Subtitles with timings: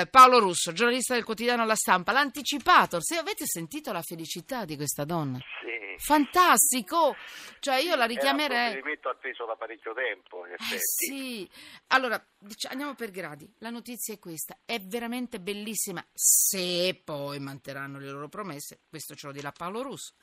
[0.00, 3.00] eh, Paolo Russo, giornalista del quotidiano La Stampa, l'ha anticipato.
[3.00, 5.38] Se avete sentito la felicità di questa donna?
[5.38, 5.68] Sì.
[6.02, 7.14] Fantastico!
[7.58, 8.70] Cioè io la Era un richiamerei...
[8.72, 10.78] provvedimento atteso da parecchio tempo, in Eh effetti.
[10.80, 11.50] sì,
[11.88, 12.22] allora
[12.68, 13.52] andiamo per gradi.
[13.58, 16.02] La notizia è questa: è veramente bellissima.
[16.12, 20.14] Se poi manterranno le loro promesse, questo ce lo dirà Paolo Russo.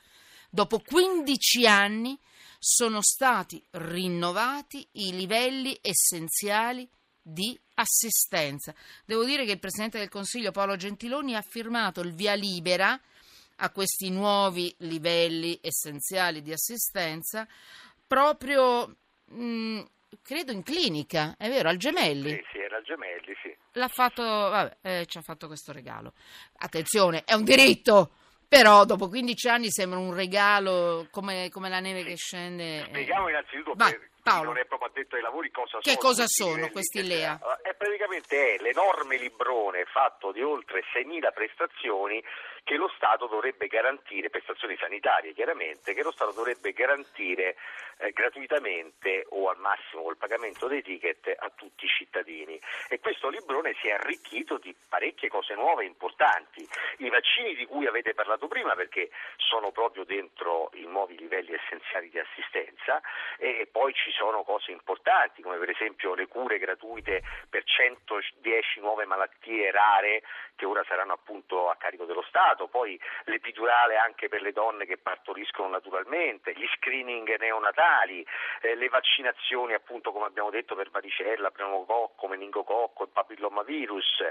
[0.50, 2.18] Dopo 15 anni
[2.57, 6.89] sono stati rinnovati i livelli essenziali
[7.30, 8.73] di assistenza.
[9.05, 13.00] Devo dire che il Presidente del Consiglio Paolo Gentiloni ha firmato il via libera
[13.58, 17.48] a questi nuovi livelli essenziali di assistenza
[18.05, 18.95] proprio,
[19.26, 19.81] mh,
[20.22, 22.30] credo, in clinica, è vero, al Gemelli.
[22.30, 23.55] Sì, sì, era il Gemelli, sì.
[23.73, 26.14] L'ha fatto, vabbè, eh, ci ha fatto questo regalo.
[26.59, 28.12] Attenzione, è un diritto,
[28.48, 32.80] però dopo 15 anni sembra un regalo come, come la neve che scende.
[32.80, 32.86] eh.
[32.86, 34.49] Spieghiamo innanzitutto per Paolo.
[34.52, 36.02] non è proprio addetto ai lavori cosa Che sono.
[36.02, 37.40] cosa sono questi LEA?
[37.77, 42.23] Praticamente è l'enorme librone fatto di oltre 6.000 prestazioni
[42.67, 47.55] che lo Stato dovrebbe garantire, prestazioni sanitarie chiaramente, che lo Stato dovrebbe garantire
[48.00, 52.59] eh, gratuitamente o al massimo col pagamento dei ticket a tutti i cittadini.
[52.89, 56.67] E questo librone si è arricchito di parecchie cose nuove e importanti.
[56.98, 62.09] I vaccini di cui avete parlato prima perché sono proprio dentro i nuovi livelli essenziali
[62.09, 63.00] di assistenza
[63.38, 69.06] e poi ci sono cose importanti come per esempio le cure gratuite per 110 nuove
[69.06, 70.23] malattie rare
[70.58, 74.98] che ora saranno appunto a carico dello Stato, poi l'epidurale anche per le donne che
[74.98, 78.26] partoriscono naturalmente, gli screening neonatali,
[78.62, 84.22] eh, le vaccinazioni appunto come abbiamo detto per varicella, pneumococco, meningococco e papillomavirus,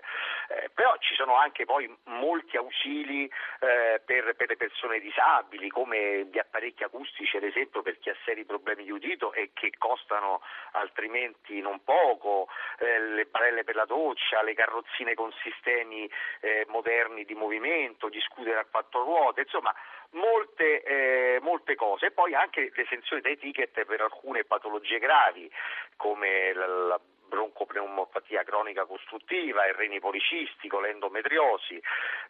[0.49, 6.27] eh, però ci sono anche poi molti ausili eh, per, per le persone disabili come
[6.27, 10.43] gli apparecchi acustici ad esempio per chi ha seri problemi di udito e che costano
[10.73, 12.49] altrimenti non poco,
[12.79, 16.11] eh, le barelle per la doccia, le carrozzine con sistemi
[16.41, 19.75] eh, moderni di movimento, gli scooter a quattro ruote, insomma
[20.11, 22.07] molte, eh, molte cose.
[22.07, 25.51] E poi anche l'esenzione dai ticket per alcune patologie gravi
[25.97, 31.81] come la, la broncopneumopatia cronica costruttiva, il reni policistico, l'endometriosi,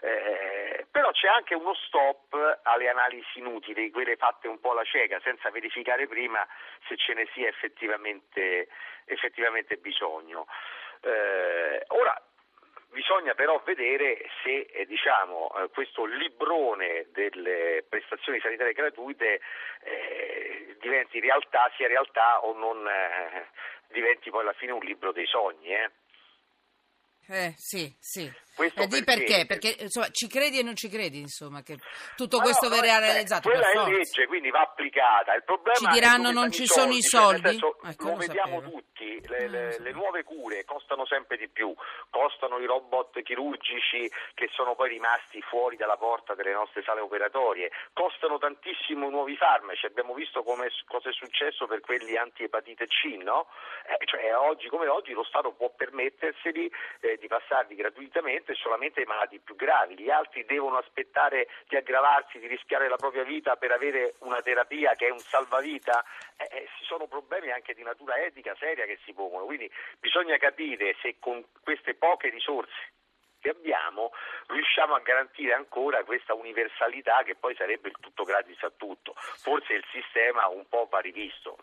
[0.01, 5.21] eh, però c'è anche uno stop alle analisi inutili, quelle fatte un po' alla cieca,
[5.23, 6.47] senza verificare prima
[6.89, 8.69] se ce ne sia effettivamente,
[9.05, 10.47] effettivamente bisogno.
[11.07, 12.21] Eh, ora
[12.97, 19.43] Bisogna però vedere se eh, diciamo, eh, questo librone delle prestazioni sanitarie gratuite
[19.83, 23.49] eh, diventi realtà, sia realtà o non eh,
[23.89, 25.75] diventi poi alla fine un libro dei sogni.
[25.75, 25.91] eh.
[27.29, 28.33] Eh, sì, sì.
[28.57, 29.45] Questo E di perché?
[29.45, 29.47] perché?
[29.47, 31.77] Perché insomma, ci credi e non ci credi, insomma, che
[32.17, 33.91] tutto Ma questo no, verrà eh, realizzato Quella è forza.
[33.91, 35.35] legge, quindi va applicata.
[35.35, 37.51] Il problema Ci diranno non ci sono i soldi?
[37.51, 38.71] senso, Ecco, lo vediamo sapevo.
[38.79, 39.85] tutti, le, Eh, le- sapevo.
[39.85, 41.75] le nuove cure costano sempre di più,
[42.09, 47.71] costano i robot chirurgici che sono poi rimasti fuori dalla porta delle nostre sale operatorie,
[47.93, 53.49] costano tantissimo nuovi farmaci, abbiamo visto come, cosa è successo per quelli anti-epatite C, no?
[53.87, 59.07] Eh, cioè, oggi come oggi lo Stato può permetterseli eh, di passarli gratuitamente solamente ai
[59.07, 63.73] malati più gravi, gli altri devono aspettare di aggravarsi, di rischiare la propria vita per
[63.73, 66.05] avere una terapia che è un salvavita,
[66.37, 70.37] eh, eh, ci sono problemi anche di natura etica seria che si pongono, quindi bisogna
[70.37, 72.95] capire se con queste poche risorse
[73.47, 74.11] che abbiamo
[74.49, 79.15] riusciamo a garantire ancora questa universalità che poi sarebbe il tutto gratis a tutto.
[79.17, 81.57] Forse il sistema un po' va rivisto.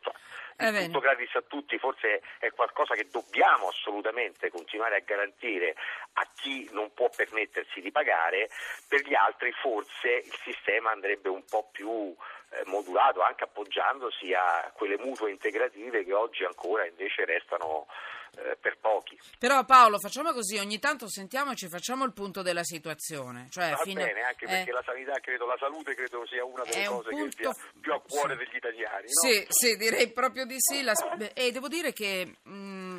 [0.58, 0.86] Eh, il bene.
[0.86, 5.76] tutto gratis a tutti forse è qualcosa che dobbiamo assolutamente continuare a garantire
[6.14, 8.50] a chi non può permettersi di pagare,
[8.88, 12.16] per gli altri forse il sistema andrebbe un po' più
[12.52, 17.88] eh, modulato anche appoggiandosi a quelle mutue integrative che oggi ancora invece restano
[18.36, 19.18] eh, per pochi.
[19.38, 23.48] Però Paolo, facciamo così, ogni tanto sentiamoci, facciamo il punto della situazione.
[23.50, 26.64] Cioè, Va fino- bene, anche eh, perché la sanità, credo, la salute credo sia una
[26.64, 28.38] delle un cose punto- che sia più a cuore sì.
[28.44, 29.06] degli italiani.
[29.06, 29.30] no?
[29.30, 30.82] Sì, sì, direi proprio di sì.
[30.82, 30.94] La-
[31.34, 32.98] e devo dire che mh,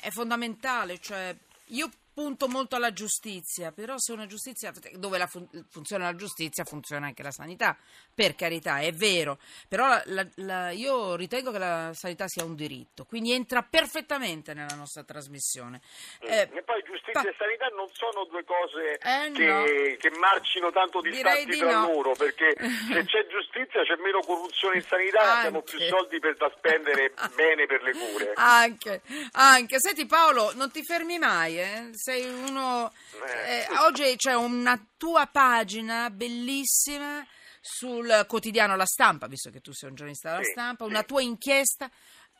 [0.00, 1.34] è fondamentale, cioè
[1.66, 6.64] io punto molto alla giustizia, però se una giustizia dove la fun- funziona la giustizia
[6.64, 7.76] funziona anche la sanità,
[8.12, 9.38] per carità, è vero,
[9.68, 14.52] però la- la- la- io ritengo che la sanità sia un diritto, quindi entra perfettamente
[14.52, 15.80] nella nostra trasmissione.
[16.24, 16.28] Mm.
[16.28, 19.62] Eh, e poi giustizia pa- e sanità non sono due cose Eh, che, no.
[19.96, 21.86] che marcino tanto distanti di tra no.
[21.86, 22.56] loro, perché
[22.98, 27.66] se c'è giustizia c'è meno corruzione in sanità abbiamo più soldi per da spendere bene
[27.66, 28.32] per le cure.
[28.34, 29.78] Anche, anche.
[29.78, 31.90] Senti Paolo, non ti fermi mai, eh?
[32.08, 32.90] Sei uno...
[33.26, 33.58] Eh.
[33.58, 37.22] eh, oggi c'è una tua pagina bellissima
[37.60, 40.90] sul quotidiano La Stampa, visto che tu sei un giornalista della Sì, Stampa, sì.
[40.90, 41.90] una tua inchiesta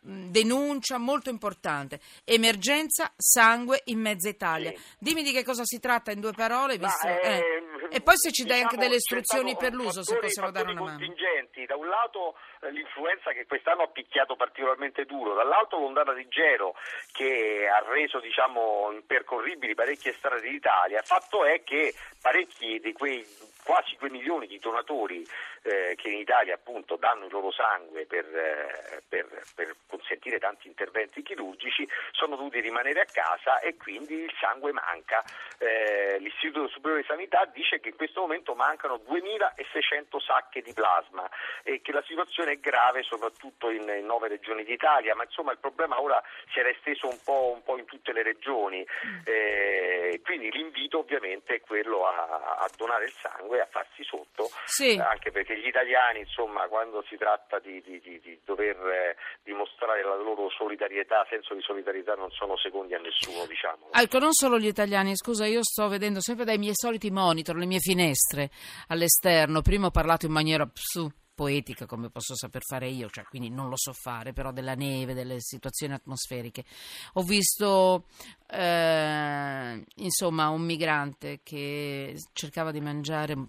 [0.04, 2.00] mh, denuncia molto importante.
[2.24, 4.70] Emergenza sangue in mezza Italia.
[4.70, 4.82] Sì.
[5.00, 6.78] Dimmi di che cosa si tratta in due parole.
[6.78, 7.57] Ma, Visto, eh, eh.
[7.90, 10.50] E poi se ci dai anche diciamo, delle c'è istruzioni per l'uso, se fattori- possiamo
[10.50, 10.98] dare una mano.
[10.98, 16.26] contingenti, da un lato eh, l'influenza che quest'anno ha picchiato particolarmente duro, dall'altro l'ondata di
[16.28, 16.74] gelo
[17.12, 21.02] che ha reso diciamo, impercorribili parecchie strade d'Italia.
[21.02, 23.24] Fatto è che parecchi di quei
[23.68, 25.22] quasi 2 milioni di donatori
[25.60, 30.68] eh, che in Italia appunto danno il loro sangue per, eh, per- per consentire tanti
[30.68, 35.22] interventi chirurgici sono dovuti rimanere a casa e quindi il sangue manca.
[35.58, 41.28] Eh, L'Istituto Superiore di Sanità dice che in questo momento mancano 2600 sacche di plasma
[41.62, 45.58] e che la situazione è grave soprattutto in, in nove regioni d'Italia, ma insomma il
[45.58, 46.22] problema ora
[46.52, 48.86] si era esteso un po', un po' in tutte le regioni.
[49.24, 54.94] Eh, quindi l'invito ovviamente è quello a, a donare il sangue, a farsi sotto, Sì.
[54.96, 59.16] eh, anche perché gli italiani, insomma, quando si tratta di, di- di- di dover eh,
[59.42, 63.90] dimostrare la loro solidarietà, senso di solidarietà, non sono secondi a nessuno, diciamo.
[63.92, 67.66] Ecco, non solo gli italiani, scusa, io sto vedendo sempre dai miei soliti monitor, le
[67.66, 68.50] mie finestre
[68.88, 69.60] all'esterno.
[69.62, 73.68] Prima ho parlato in maniera su, poetica, come posso saper fare io, cioè, quindi non
[73.68, 76.64] lo so fare, però della neve, delle situazioni atmosferiche.
[77.12, 78.06] Ho visto,
[78.48, 83.46] eh, insomma, un migrante che cercava di mangiare un,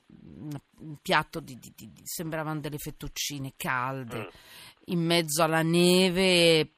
[1.02, 4.28] piatto di, di- di- sembravano delle fettuccine calde, Mm.
[4.86, 6.74] in mezzo alla neve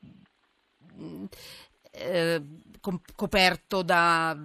[1.91, 2.41] eh,
[3.15, 4.37] coperto da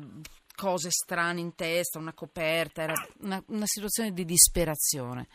[0.57, 5.29] cose strane in testa, una coperta, era una, una situazione di disperazione.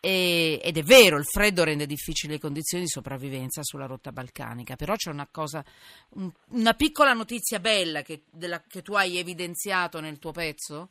[0.00, 4.76] E- ed è vero, il freddo rende difficili le condizioni di sopravvivenza sulla rotta balcanica,
[4.76, 5.64] però c'è una cosa,
[6.10, 10.90] un- una piccola notizia bella che, della- che tu hai evidenziato nel tuo pezzo,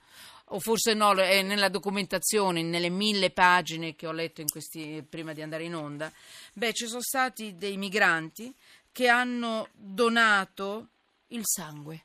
[0.49, 5.33] o forse no, è nella documentazione, nelle mille pagine che ho letto in questi, prima
[5.33, 6.11] di andare in onda.
[6.53, 8.53] Beh, ci sono stati dei migranti
[8.91, 10.87] che hanno donato
[11.27, 12.03] il sangue.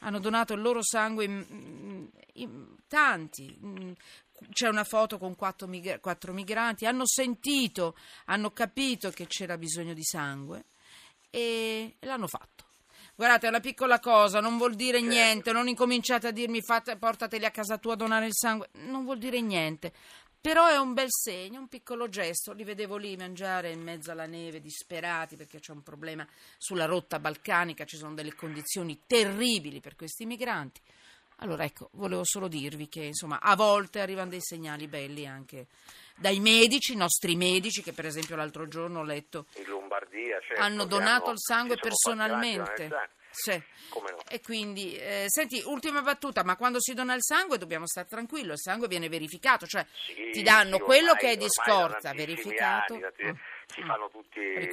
[0.00, 3.58] Hanno donato il loro sangue in, in- tanti.
[4.50, 6.86] C'è una foto con quattro, migra- quattro migranti.
[6.86, 7.96] Hanno sentito,
[8.26, 10.64] hanno capito che c'era bisogno di sangue
[11.30, 12.64] e l'hanno fatto.
[13.14, 17.46] Guardate, è una piccola cosa, non vuol dire niente, non incominciate a dirmi fate, portateli
[17.46, 19.92] a casa tua a donare il sangue, non vuol dire niente.
[20.38, 22.52] Però è un bel segno, un piccolo gesto.
[22.52, 26.24] Li vedevo lì mangiare in mezzo alla neve, disperati perché c'è un problema
[26.56, 30.80] sulla rotta balcanica, ci sono delle condizioni terribili per questi migranti.
[31.40, 35.66] Allora ecco, volevo solo dirvi che insomma a volte arrivano dei segnali belli anche
[36.16, 40.62] dai medici, i nostri medici, che per esempio l'altro giorno ho letto In Lombardia certo,
[40.62, 42.88] hanno donato hanno- il sangue personalmente.
[43.36, 43.62] Sì.
[43.90, 44.18] Come no?
[44.30, 48.50] E quindi, eh, senti, ultima battuta, ma quando si dona il sangue dobbiamo stare tranquilli,
[48.52, 51.46] il sangue viene verificato, cioè Sì, ti danno sì, quello ormai- che è di
[52.00, 52.92] tantissimi verificato.
[52.94, 53.34] anni, tanti- Mm.
[53.66, 53.86] si Mm.
[53.86, 54.68] fanno tutti i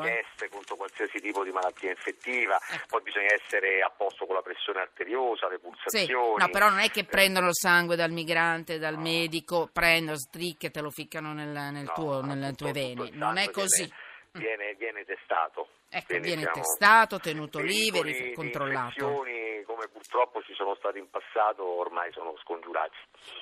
[0.00, 0.24] eh.
[0.38, 2.86] test contro qualsiasi tipo di malattia infettiva, Ecco.
[2.88, 6.34] poi bisogna essere a posto con la pressione arteriosa, le Sì, pulsazioni.
[6.38, 10.70] no, però non è che prendono il sangue dal migrante, dal medico, prendono, stricche e
[10.70, 13.10] te lo ficcano nel, nel No, tuo, nelle tue vene.
[13.12, 13.90] Non è così.
[14.32, 15.68] Viene, viene- viene testato.
[15.94, 19.06] Ecco, Quindi viene testato, tenuto lì, pericoli verif- di controllato.
[19.66, 22.96] come purtroppo ci sono stati in passato, ormai sono scongiurati.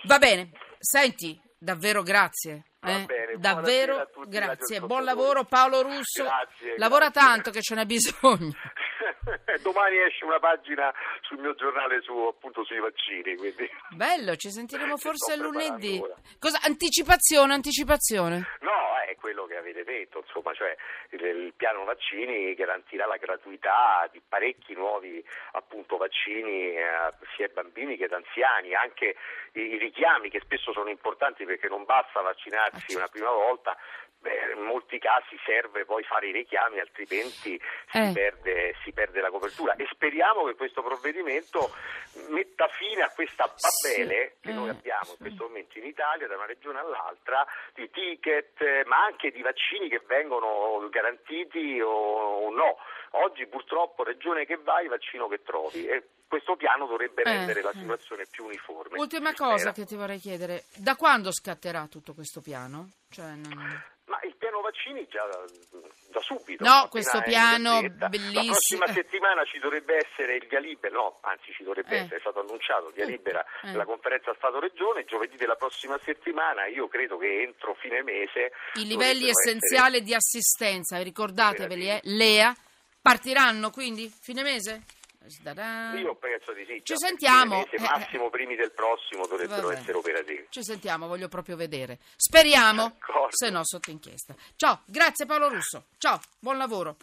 [0.05, 2.65] Va bene, senti, davvero grazie.
[2.81, 3.05] Va eh?
[3.05, 4.81] bene, Davvero tutti, grazie.
[4.81, 6.25] Buon lavoro Paolo Russo.
[6.25, 7.29] Grazie, Lavora grazie.
[7.29, 8.51] tanto che ce n'è bisogno.
[9.63, 10.93] Domani esce una pagina
[11.23, 13.69] sul mio giornale su, appunto sui vaccini, quindi...
[13.95, 16.01] Bello, ci sentiremo forse lunedì.
[16.39, 16.59] Cosa?
[16.65, 18.37] Anticipazione, anticipazione.
[18.61, 19.50] No, è quello che
[20.31, 20.75] insomma, cioè
[21.11, 25.23] il, il piano vaccini garantirà la gratuità di parecchi nuovi
[25.53, 29.17] appunto vaccini eh, sia ai bambini che ad anziani, anche
[29.53, 32.97] i, i richiami che spesso sono importanti perché non basta vaccinarsi Ah, certo.
[32.97, 33.77] una prima volta,
[34.21, 37.61] beh, in molti casi serve poi fare i richiami, altrimenti
[37.91, 38.13] si, Eh.
[38.13, 41.73] perde, si perde la copertura e speriamo che questo provvedimento
[42.29, 46.27] metta fine a questa babele Sì, che noi eh, abbiamo in questo momento in Italia
[46.27, 52.51] da una regione all'altra di ticket eh, ma anche di vaccini che vengono garantiti o,
[52.51, 52.77] no.
[53.13, 57.71] Oggi purtroppo regione che vai, vaccino che trovi e questo piano dovrebbe Eh, rendere la
[57.71, 57.79] eh.
[57.79, 58.99] situazione più uniforme.
[58.99, 62.91] Ultima si cosa che ti vorrei chiedere, da quando scatterà tutto questo piano?
[63.11, 63.83] Cioè, non-
[64.41, 65.23] piano vaccini già
[66.11, 66.65] da subito.
[66.65, 68.33] No, questo piano bellissimo.
[68.33, 71.99] La prossima settimana ci dovrebbe essere il via libera, no, anzi ci dovrebbe Eh.
[72.01, 73.09] essere, è stato annunciato il via Eh.
[73.09, 73.73] libera Eh.
[73.75, 78.53] la conferenza Stato-Regione, giovedì della prossima settimana, io credo che entro fine mese...
[78.75, 82.01] I livelli essenziali essere- di assistenza, ricordateveli, eh.
[82.05, 82.57] LEA,
[83.01, 84.83] partiranno quindi fine mese?
[85.43, 85.93] Da-da.
[85.99, 86.75] Io penso di sì.
[86.83, 87.59] Ci già sentiamo.
[87.59, 89.79] mese, Eh, massimo primi del prossimo dovrebbero Vabbè.
[89.81, 90.47] essere operativi.
[90.49, 91.99] Ci sentiamo, voglio proprio vedere.
[92.17, 93.29] Speriamo, D'accordo.
[93.37, 94.35] se no sotto inchiesta.
[94.57, 95.85] Ciao, grazie Paolo Russo.
[95.99, 96.97] Ciao, buon lavoro.